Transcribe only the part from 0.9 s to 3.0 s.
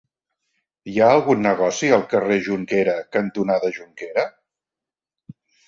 Hi ha algun negoci al carrer Jonquera